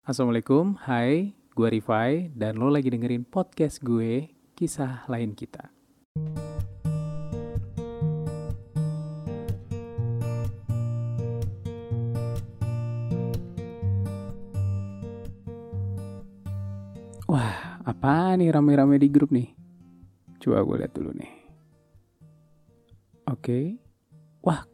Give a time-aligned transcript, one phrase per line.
[0.00, 5.68] Assalamualaikum, hai, gue Rifai, dan lo lagi dengerin podcast gue, Kisah Lain Kita.
[17.28, 19.52] Wah, apa nih rame-rame di grup nih?
[20.40, 21.32] Coba gue lihat dulu nih.
[23.28, 23.76] Oke.
[24.40, 24.64] Wah,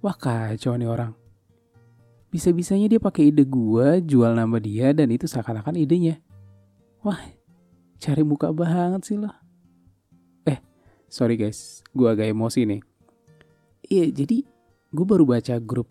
[0.00, 1.27] wah kacau nih orang.
[2.28, 6.20] Bisa-bisanya dia pakai ide gue jual nama dia dan itu seakan-akan idenya.
[7.00, 7.18] Wah,
[7.96, 9.32] cari muka banget sih lo.
[10.44, 10.60] Eh,
[11.08, 12.80] sorry guys, gue agak emosi nih.
[13.88, 14.44] Iya, jadi
[14.92, 15.88] gue baru baca grup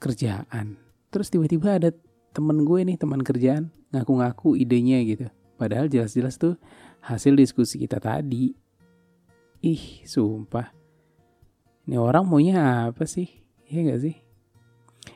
[0.00, 0.80] kerjaan.
[1.12, 1.92] Terus tiba-tiba ada
[2.32, 5.28] temen gue nih, teman kerjaan, ngaku-ngaku idenya gitu.
[5.60, 6.56] Padahal jelas-jelas tuh
[7.04, 8.56] hasil diskusi kita tadi.
[9.60, 10.72] Ih, sumpah.
[11.84, 13.28] Ini orang maunya apa sih?
[13.68, 14.16] Iya gak sih?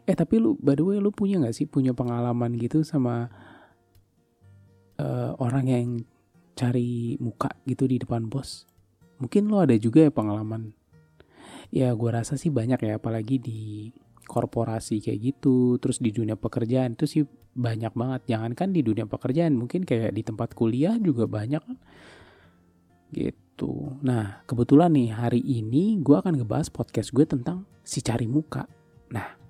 [0.04, 3.32] Eh tapi lu by the way lu punya gak sih punya pengalaman gitu sama
[5.00, 5.88] uh, orang yang
[6.55, 8.69] cari muka gitu di depan bos?
[9.19, 10.77] Mungkin lo ada juga ya pengalaman.
[11.72, 13.91] Ya gue rasa sih banyak ya apalagi di
[14.25, 17.22] korporasi kayak gitu, terus di dunia pekerjaan itu sih
[17.55, 18.20] banyak banget.
[18.28, 21.78] Jangankan di dunia pekerjaan, mungkin kayak di tempat kuliah juga banyak kan.
[23.14, 23.72] Gitu.
[24.02, 28.66] Nah, kebetulan nih hari ini gue akan ngebahas podcast gue tentang si cari muka.
[29.14, 29.44] Nah,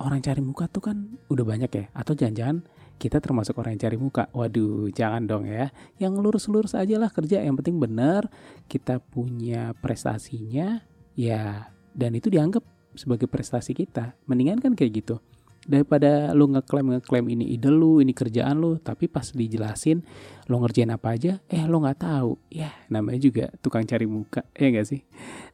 [0.00, 0.96] orang cari muka tuh kan
[1.28, 1.84] udah banyak ya.
[1.92, 2.64] Atau jangan-jangan
[2.96, 4.28] kita termasuk orang yang cari muka.
[4.32, 5.68] Waduh jangan dong ya.
[6.00, 7.44] Yang lurus-lurus aja lah kerja.
[7.44, 8.28] Yang penting bener
[8.66, 10.80] kita punya prestasinya
[11.16, 12.64] ya dan itu dianggap
[12.96, 14.16] sebagai prestasi kita.
[14.24, 15.16] Mendingan kan kayak gitu.
[15.60, 20.00] Daripada lu ngeklaim ngeklaim ini ide lu ini kerjaan lu tapi pas dijelasin
[20.48, 22.40] lu ngerjain apa aja eh lu nggak tahu.
[22.48, 24.44] Ya namanya juga tukang cari muka.
[24.56, 25.04] Ya gak sih?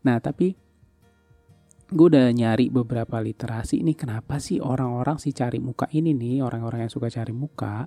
[0.07, 0.55] Nah tapi
[1.87, 6.87] gue udah nyari beberapa literasi nih kenapa sih orang-orang si cari muka ini nih orang-orang
[6.87, 7.87] yang suka cari muka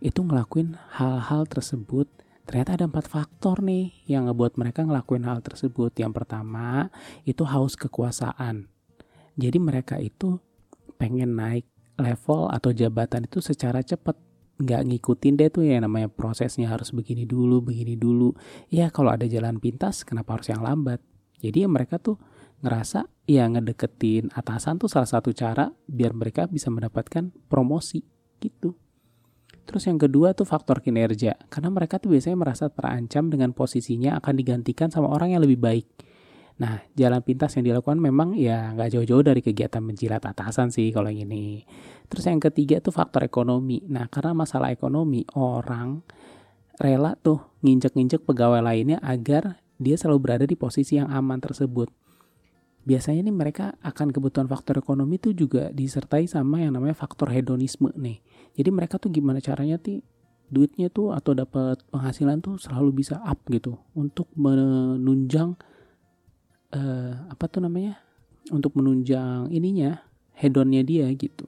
[0.00, 2.08] itu ngelakuin hal-hal tersebut.
[2.48, 5.94] Ternyata ada empat faktor nih yang ngebuat mereka ngelakuin hal tersebut.
[5.94, 6.90] Yang pertama
[7.22, 8.66] itu haus kekuasaan.
[9.38, 10.40] Jadi mereka itu
[10.98, 11.68] pengen naik
[12.00, 14.18] level atau jabatan itu secara cepat.
[14.60, 18.34] Nggak ngikutin deh tuh ya namanya prosesnya harus begini dulu begini dulu.
[18.68, 21.00] Ya kalau ada jalan pintas kenapa harus yang lambat?
[21.40, 22.20] Jadi ya mereka tuh
[22.60, 28.02] ngerasa ya ngedeketin atasan tuh salah satu cara biar mereka bisa mendapatkan promosi
[28.42, 28.74] gitu.
[29.62, 34.34] Terus yang kedua tuh faktor kinerja, karena mereka tuh biasanya merasa terancam dengan posisinya akan
[34.34, 35.86] digantikan sama orang yang lebih baik.
[36.58, 41.06] Nah, jalan pintas yang dilakukan memang ya nggak jauh-jauh dari kegiatan menjilat atasan sih kalau
[41.06, 41.62] yang ini.
[42.10, 43.86] Terus yang ketiga tuh faktor ekonomi.
[43.86, 46.02] Nah, karena masalah ekonomi, orang
[46.82, 51.88] rela tuh nginjek-nginjek pegawai lainnya agar dia selalu berada di posisi yang aman tersebut
[52.84, 57.92] biasanya nih mereka akan kebutuhan faktor ekonomi itu juga disertai sama yang namanya faktor hedonisme
[57.92, 58.24] nih.
[58.56, 60.00] Jadi mereka tuh gimana caranya sih
[60.50, 65.54] duitnya tuh atau dapat penghasilan tuh selalu bisa up gitu untuk menunjang
[66.74, 68.00] uh, apa tuh namanya?
[68.50, 70.00] Untuk menunjang ininya
[70.34, 71.46] hedonnya dia gitu.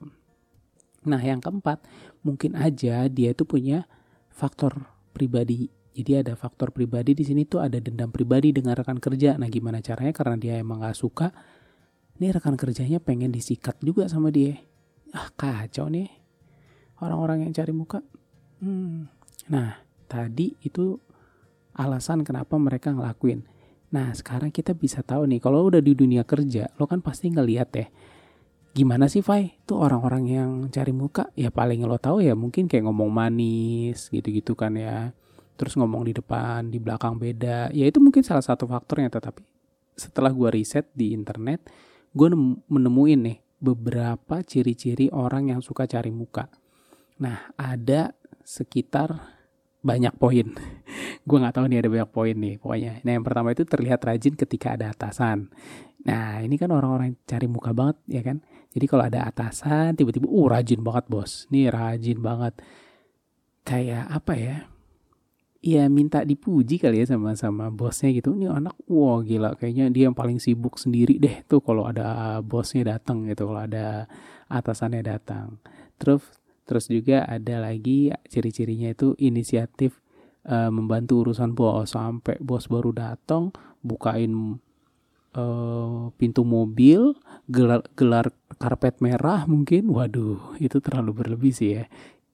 [1.03, 1.83] Nah, yang keempat,
[2.23, 3.83] mungkin aja dia itu punya
[4.31, 9.37] faktor pribadi jadi ada faktor pribadi di sini tuh ada dendam pribadi dengan rekan kerja.
[9.37, 10.09] Nah gimana caranya?
[10.09, 11.29] Karena dia emang gak suka.
[12.17, 14.57] Nih rekan kerjanya pengen disikat juga sama dia.
[15.13, 16.09] Ah kacau nih.
[16.97, 18.01] Orang-orang yang cari muka.
[18.57, 19.05] Hmm.
[19.53, 20.97] Nah tadi itu
[21.77, 23.45] alasan kenapa mereka ngelakuin.
[23.93, 27.69] Nah sekarang kita bisa tahu nih kalau udah di dunia kerja lo kan pasti ngeliat
[27.77, 27.87] ya
[28.73, 29.53] gimana sih Fai?
[29.69, 34.57] Tuh orang-orang yang cari muka ya paling lo tahu ya mungkin kayak ngomong manis gitu-gitu
[34.57, 35.13] kan ya
[35.55, 37.71] terus ngomong di depan, di belakang beda.
[37.71, 39.41] Ya itu mungkin salah satu faktornya tetapi
[39.93, 41.69] setelah gue riset di internet,
[42.13, 42.29] gue
[42.69, 46.51] menemuin nih beberapa ciri-ciri orang yang suka cari muka.
[47.23, 48.11] Nah, ada
[48.43, 49.15] sekitar
[49.79, 50.51] banyak poin.
[51.27, 52.93] gue nggak tahu nih ada banyak poin nih pokoknya.
[53.07, 55.47] Nah, yang pertama itu terlihat rajin ketika ada atasan.
[56.03, 58.43] Nah, ini kan orang-orang cari muka banget ya kan.
[58.73, 61.47] Jadi kalau ada atasan tiba-tiba uh rajin banget, Bos.
[61.53, 62.59] Nih rajin banget.
[63.63, 64.57] Kayak apa ya?
[65.63, 68.35] Ya minta dipuji kali ya sama sama bosnya gitu.
[68.35, 72.99] Ini anak wah gila kayaknya dia yang paling sibuk sendiri deh tuh kalau ada bosnya
[72.99, 74.11] datang gitu kalau ada
[74.51, 75.63] atasannya datang.
[75.95, 76.27] Terus
[76.67, 80.03] terus juga ada lagi ciri-cirinya itu inisiatif
[80.51, 84.59] uh, membantu urusan bos sampai bos baru datang bukain
[85.35, 87.15] uh, pintu mobil
[87.47, 89.87] gelar gelar karpet merah mungkin.
[89.87, 91.87] Waduh itu terlalu berlebih sih ya.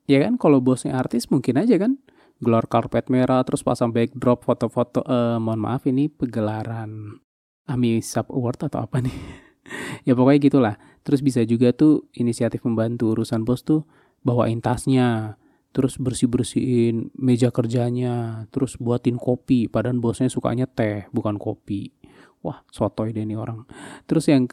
[0.09, 2.01] Ya kan kalau bosnya artis mungkin aja kan
[2.39, 7.19] gelar karpet merah terus pasang backdrop foto-foto uh, mohon maaf ini pegelaran
[7.67, 9.15] AMI Sub Award atau apa nih
[10.07, 13.83] ya pokoknya gitulah terus bisa juga tuh inisiatif membantu urusan bos tuh
[14.23, 15.39] bawain tasnya,
[15.71, 21.93] terus bersih-bersihin meja kerjanya, terus buatin kopi, padahal bosnya sukanya teh, bukan kopi.
[22.39, 23.67] Wah, sotoy deh nih orang.
[24.07, 24.47] Terus yang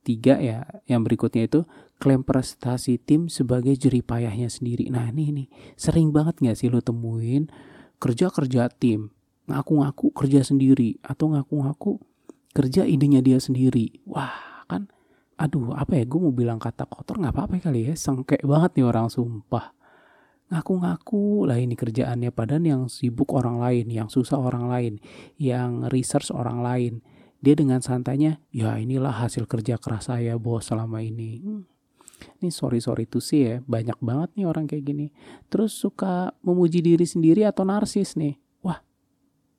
[0.00, 1.68] ketiga ya, yang berikutnya itu
[2.00, 4.88] klaim prestasi tim sebagai jeripayahnya sendiri.
[4.88, 7.52] Nah ini nih, sering banget gak sih lo temuin
[8.00, 9.12] kerja-kerja tim,
[9.46, 12.00] ngaku-ngaku kerja sendiri, atau ngaku-ngaku
[12.56, 14.00] kerja idenya dia sendiri.
[14.08, 14.88] Wah, kan
[15.40, 18.84] aduh apa ya gue mau bilang kata kotor nggak apa-apa kali ya sengkek banget nih
[18.84, 19.72] orang sumpah
[20.52, 24.94] ngaku-ngaku lah ini kerjaannya padahal yang sibuk orang lain yang susah orang lain
[25.40, 26.92] yang research orang lain
[27.40, 31.62] dia dengan santainya ya inilah hasil kerja keras saya bos selama ini hmm.
[32.40, 35.06] ini sorry sorry tuh sih ya banyak banget nih orang kayak gini
[35.48, 38.84] terus suka memuji diri sendiri atau narsis nih wah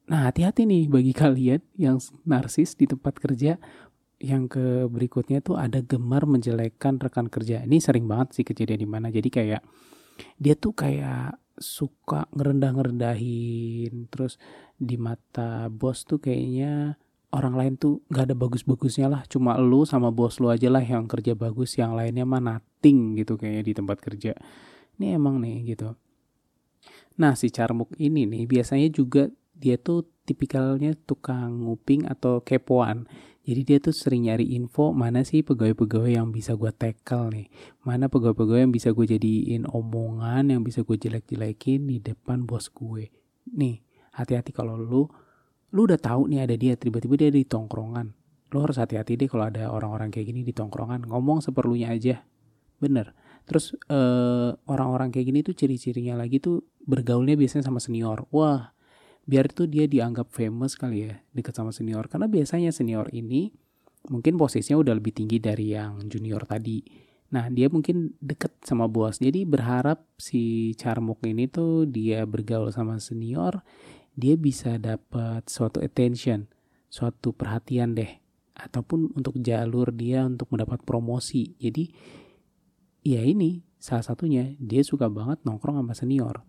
[0.06, 3.58] nah hati-hati nih bagi kalian yang narsis di tempat kerja
[4.22, 7.66] yang ke berikutnya tuh ada gemar menjelekkan rekan kerja.
[7.66, 9.08] Ini sering banget sih kejadian di mana.
[9.10, 9.66] Jadi kayak
[10.38, 14.38] dia tuh kayak suka ngerendah-ngerendahin terus
[14.78, 16.98] di mata bos tuh kayaknya
[17.32, 21.08] orang lain tuh gak ada bagus-bagusnya lah cuma lu sama bos lu aja lah yang
[21.08, 24.32] kerja bagus yang lainnya mah nothing gitu kayaknya di tempat kerja
[25.00, 25.96] ini emang nih gitu
[27.16, 33.08] nah si Carmuk ini nih biasanya juga dia tuh tipikalnya tukang nguping atau kepoan
[33.42, 37.50] jadi dia tuh sering nyari info mana sih pegawai-pegawai yang bisa gue tackle nih.
[37.82, 43.10] Mana pegawai-pegawai yang bisa gue jadiin omongan, yang bisa gue jelek-jelekin di depan bos gue.
[43.50, 43.82] Nih,
[44.14, 45.10] hati-hati kalau lu,
[45.72, 48.12] lu udah tahu nih ada dia, tiba-tiba dia di tongkrongan.
[48.52, 51.08] Lu harus hati-hati deh kalau ada orang-orang kayak gini di tongkrongan.
[51.08, 52.24] Ngomong seperlunya aja.
[52.80, 53.16] Bener.
[53.48, 58.28] Terus uh, orang-orang kayak gini tuh ciri-cirinya lagi tuh bergaulnya biasanya sama senior.
[58.30, 58.76] Wah,
[59.26, 63.54] biar itu dia dianggap famous kali ya dekat sama senior karena biasanya senior ini
[64.10, 66.82] mungkin posisinya udah lebih tinggi dari yang junior tadi
[67.32, 73.00] nah dia mungkin deket sama bos jadi berharap si Charmok ini tuh dia bergaul sama
[73.00, 73.62] senior
[74.16, 76.48] dia bisa dapat suatu attention
[76.92, 78.12] suatu perhatian deh
[78.56, 81.88] ataupun untuk jalur dia untuk mendapat promosi jadi
[83.02, 86.44] ya ini salah satunya dia suka banget nongkrong sama senior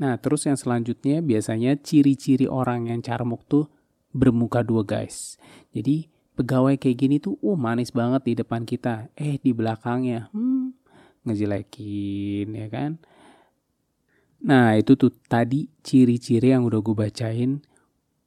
[0.00, 3.68] Nah, terus yang selanjutnya biasanya ciri-ciri orang yang carmuk tuh
[4.16, 5.36] bermuka dua guys.
[5.76, 6.08] Jadi
[6.40, 9.12] pegawai kayak gini tuh, uh manis banget di depan kita.
[9.12, 10.72] Eh di belakangnya, hmm,
[11.28, 12.96] ngejelekin ya kan.
[14.46, 17.60] Nah itu tuh tadi ciri-ciri yang udah gue bacain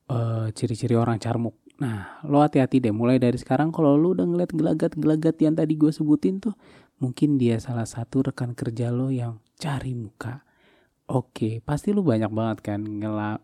[0.10, 1.58] uh, ciri-ciri orang carmuk.
[1.82, 5.90] Nah lo hati-hati deh mulai dari sekarang kalau lo udah ngeliat gelagat-gelagat yang tadi gue
[5.90, 6.54] sebutin tuh
[7.02, 10.46] mungkin dia salah satu rekan kerja lo yang cari muka
[11.12, 12.80] Oke, pasti lu banyak banget kan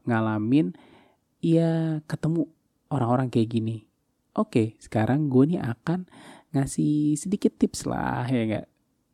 [0.08, 0.72] ngalamin
[1.44, 2.48] ya ketemu
[2.88, 3.84] orang-orang kayak gini.
[4.32, 6.08] Oke, sekarang gue nih akan
[6.56, 8.68] ngasih sedikit tips lah ya gak?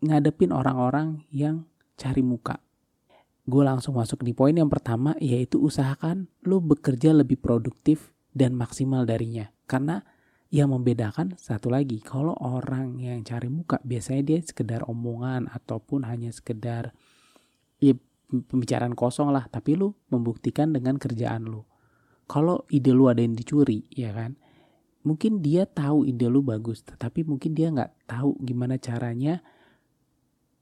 [0.05, 1.65] Ngadepin orang-orang yang
[1.97, 2.61] cari muka.
[3.45, 9.05] Gue langsung masuk di poin yang pertama yaitu usahakan lu bekerja lebih produktif dan maksimal
[9.05, 9.53] darinya.
[9.69, 10.01] Karena
[10.49, 16.33] yang membedakan satu lagi, kalau orang yang cari muka biasanya dia sekedar omongan ataupun hanya
[16.33, 16.93] sekedar
[17.77, 17.93] ya
[18.29, 21.61] pembicaraan kosong lah tapi lu membuktikan dengan kerjaan lu.
[22.25, 24.41] Kalau ide lu ada yang dicuri ya kan?
[25.05, 29.45] Mungkin dia tahu ide lu bagus tetapi mungkin dia nggak tahu gimana caranya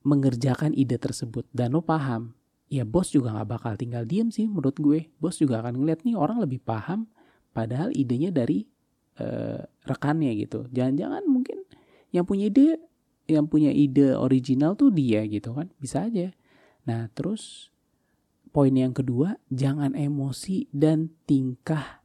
[0.03, 1.47] mengerjakan ide tersebut.
[1.55, 2.35] Dan lu paham
[2.73, 5.13] ya bos juga nggak bakal tinggal diem sih menurut gue.
[5.21, 7.05] Bos juga akan ngeliat nih orang lebih paham
[7.53, 8.65] padahal idenya dari
[9.21, 10.65] uh, rekannya gitu.
[10.73, 11.61] Jangan-jangan mungkin
[12.09, 12.81] yang punya ide
[13.29, 15.69] yang punya ide original tuh dia gitu kan.
[15.77, 16.33] Bisa aja.
[16.89, 17.69] Nah, terus
[18.49, 22.01] poin yang kedua, jangan emosi dan tingkah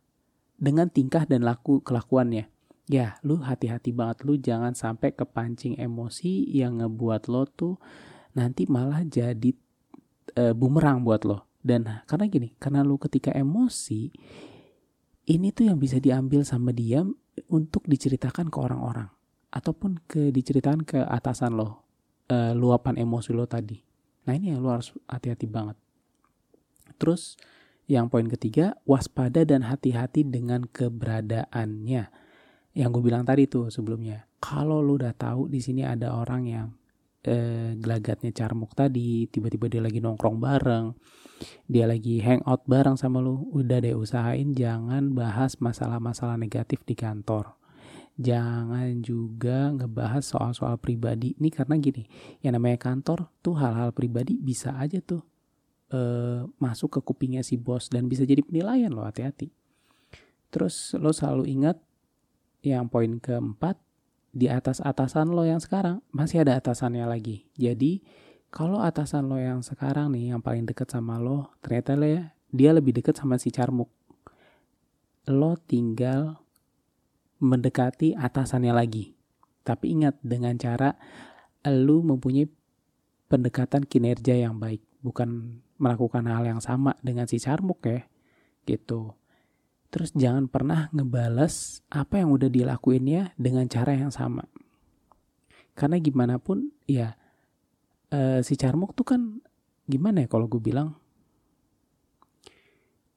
[0.60, 2.52] dengan tingkah dan laku kelakuannya.
[2.88, 4.25] Ya, lu hati-hati banget.
[4.25, 7.76] Lu jangan sampai kepancing emosi yang ngebuat lo tuh
[8.37, 9.52] nanti malah jadi
[10.38, 11.50] e, bumerang buat lo.
[11.59, 14.14] Dan karena gini, karena lu ketika emosi
[15.28, 17.02] ini tuh yang bisa diambil sama dia
[17.50, 19.11] untuk diceritakan ke orang-orang
[19.50, 21.83] ataupun ke diceritakan ke atasan lo.
[22.30, 23.83] E, luapan emosi lo tadi.
[24.28, 25.75] Nah ini yang lu harus hati-hati banget.
[27.00, 27.40] Terus
[27.88, 32.02] yang poin ketiga, waspada dan hati-hati dengan keberadaannya.
[32.76, 34.28] Yang gue bilang tadi tuh sebelumnya.
[34.45, 36.68] Kalau lu udah tahu di sini ada orang yang
[37.25, 40.87] eh, gelagatnya carmuk tadi, tiba-tiba dia lagi nongkrong bareng,
[41.66, 47.58] dia lagi hangout bareng sama lu, udah deh usahain jangan bahas masalah-masalah negatif di kantor.
[48.18, 51.38] Jangan juga ngebahas soal-soal pribadi.
[51.38, 52.02] Ini karena gini
[52.42, 55.22] yang namanya kantor tuh hal-hal pribadi bisa aja tuh
[55.94, 59.54] uh, masuk ke kupingnya si bos dan bisa jadi penilaian lo hati-hati.
[60.50, 61.78] Terus lo selalu ingat
[62.66, 63.78] yang poin keempat
[64.32, 67.49] di atas atasan lo yang sekarang masih ada atasannya lagi.
[67.56, 68.04] Jadi
[68.49, 72.73] kalau atasan lo yang sekarang nih yang paling deket sama lo ternyata lo ya dia
[72.73, 73.92] lebih deket sama si Carmuk.
[75.28, 76.40] Lo tinggal
[77.38, 79.12] mendekati atasannya lagi.
[79.62, 80.97] Tapi ingat dengan cara
[81.68, 82.49] lo mempunyai
[83.28, 88.08] pendekatan kinerja yang baik, bukan melakukan hal yang sama dengan si Carmuk ya.
[88.64, 89.12] Gitu.
[89.88, 94.45] Terus jangan pernah ngebales apa yang udah dilakuinnya dengan cara yang sama.
[95.73, 97.16] Karena gimana pun ya
[98.12, 99.21] uh, si Carmuk tuh kan
[99.88, 100.92] gimana ya kalau gue bilang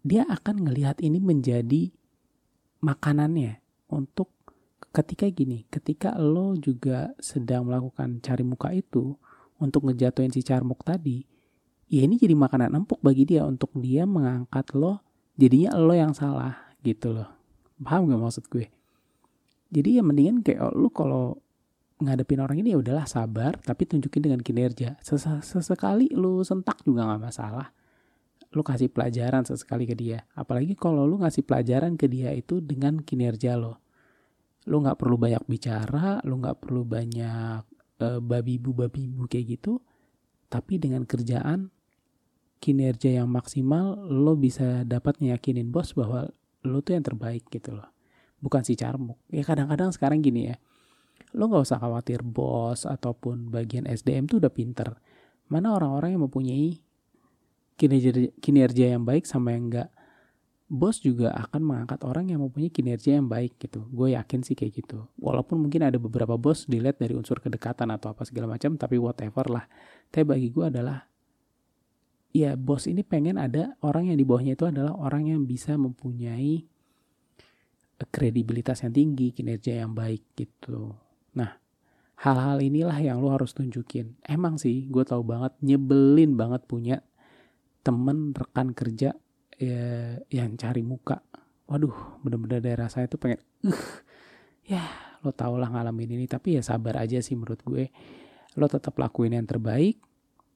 [0.01, 1.93] dia akan ngelihat ini menjadi
[2.81, 3.61] makanannya
[3.91, 4.33] untuk
[4.91, 9.15] ketika gini, ketika lo juga sedang melakukan cari muka itu
[9.61, 11.21] untuk ngejatuhin si Carmuk tadi,
[11.87, 15.05] ya ini jadi makanan empuk bagi dia untuk dia mengangkat lo
[15.41, 16.53] jadinya lo yang salah
[16.85, 17.25] gitu loh.
[17.81, 18.69] Paham gak maksud gue?
[19.73, 21.41] Jadi ya mendingan kayak oh, lu kalau
[22.01, 25.01] ngadepin orang ini ya udahlah sabar tapi tunjukin dengan kinerja.
[25.01, 27.73] Ses sesekali lu sentak juga nggak masalah.
[28.53, 30.27] Lu kasih pelajaran sesekali ke dia.
[30.37, 33.81] Apalagi kalau lu ngasih pelajaran ke dia itu dengan kinerja lo.
[34.69, 37.63] Lu nggak perlu banyak bicara lu nggak perlu banyak
[38.01, 39.81] uh, babi bu babi bu kayak gitu
[40.51, 41.71] tapi dengan kerjaan
[42.61, 46.29] kinerja yang maksimal lo bisa dapat meyakinin bos bahwa
[46.61, 47.89] lo tuh yang terbaik gitu loh.
[48.37, 49.17] Bukan si carmuk.
[49.33, 50.57] Ya kadang-kadang sekarang gini ya
[51.31, 54.99] lo nggak usah khawatir bos ataupun bagian SDM tuh udah pinter.
[55.47, 56.79] Mana orang-orang yang mempunyai
[57.79, 59.89] kinerja kinerja yang baik sama yang enggak
[60.71, 63.83] bos juga akan mengangkat orang yang mempunyai kinerja yang baik gitu.
[63.91, 65.03] Gue yakin sih kayak gitu.
[65.19, 69.51] Walaupun mungkin ada beberapa bos dilihat dari unsur kedekatan atau apa segala macam tapi whatever
[69.51, 69.67] lah.
[70.07, 71.10] Tapi bagi gue adalah
[72.31, 76.63] ya bos ini pengen ada orang yang di bawahnya itu adalah orang yang bisa mempunyai
[77.99, 80.95] eh, kredibilitas yang tinggi, kinerja yang baik gitu.
[81.35, 81.51] Nah,
[82.21, 84.15] hal-hal inilah yang lo harus tunjukin.
[84.23, 87.03] Emang sih, gue tahu banget nyebelin banget punya
[87.81, 89.17] temen rekan kerja
[89.57, 91.19] ya, yang cari muka.
[91.65, 93.85] Waduh, bener-bener daerah saya tuh pengen, uh,
[94.67, 94.83] ya
[95.23, 96.25] lo tau lah ngalamin ini.
[96.29, 97.89] Tapi ya sabar aja sih menurut gue.
[98.59, 99.97] Lo tetap lakuin yang terbaik,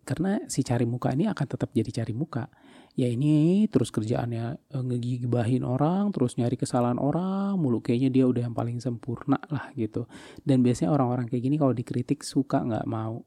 [0.06, 2.46] karena si cari muka ini akan tetap jadi cari muka.
[2.94, 7.82] Ya ini terus kerjaannya eh, ngegibahin orang terus nyari kesalahan orang mulu.
[7.82, 10.06] Kayaknya dia udah yang paling sempurna lah gitu.
[10.46, 13.26] Dan biasanya orang-orang kayak gini kalau dikritik suka nggak mau.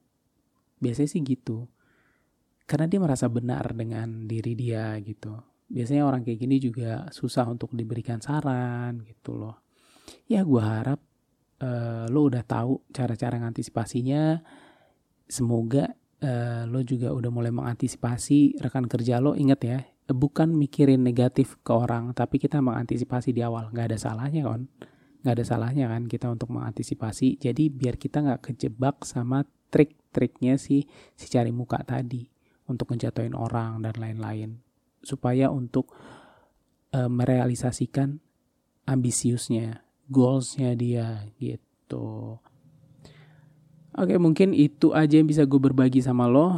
[0.79, 1.67] Biasanya sih gitu.
[2.65, 5.35] Karena dia merasa benar dengan diri dia gitu.
[5.67, 9.67] Biasanya orang kayak gini juga susah untuk diberikan saran gitu loh.
[10.31, 11.03] Ya gue harap
[11.59, 14.41] uh, lo udah tahu cara-cara ngantisipasinya.
[15.29, 19.35] Semoga uh, lo juga udah mulai mengantisipasi rekan kerja lo.
[19.39, 23.69] Inget ya bukan mikirin negatif ke orang tapi kita mengantisipasi di awal.
[23.75, 24.67] Nggak ada salahnya kan
[25.19, 27.43] nggak ada salahnya kan kita untuk mengantisipasi.
[27.43, 30.87] Jadi biar kita nggak kejebak sama trik-triknya si
[31.19, 32.25] si cari muka tadi
[32.71, 34.63] untuk ngejatuhin orang dan lain-lain.
[35.03, 35.93] Supaya untuk
[36.95, 38.23] uh, merealisasikan
[38.89, 42.41] ambisiusnya goalsnya dia gitu
[43.99, 46.55] Oke, mungkin itu aja yang bisa gue berbagi sama lo.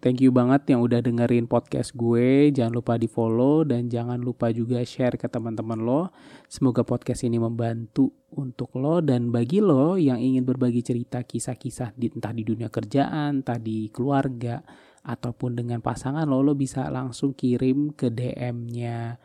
[0.00, 2.48] Thank you banget yang udah dengerin podcast gue.
[2.48, 6.08] Jangan lupa di follow dan jangan lupa juga share ke teman-teman lo.
[6.48, 12.08] Semoga podcast ini membantu untuk lo dan bagi lo yang ingin berbagi cerita kisah-kisah di,
[12.08, 14.64] entah di dunia kerjaan, entah di keluarga,
[15.04, 19.20] ataupun dengan pasangan lo, lo bisa langsung kirim ke DM-nya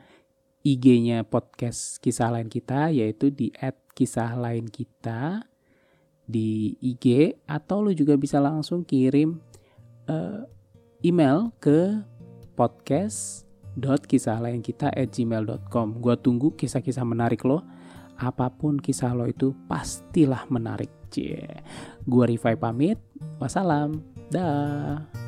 [0.68, 3.50] IG-nya podcast kisah lain kita yaitu di
[3.96, 5.50] @kisah lain kita
[6.26, 9.40] di IG atau lu juga bisa langsung kirim
[10.08, 10.44] uh,
[11.02, 12.02] email ke
[12.56, 13.46] podcast
[14.08, 17.64] kisah lain kita at gmail.com Gua tunggu kisah-kisah menarik lo.
[18.20, 21.64] Apa pun kisah lo itu pastilah menarik cie.
[22.04, 23.00] Gua Rifai pamit.
[23.40, 24.04] Wassalam.
[24.30, 25.21] Dah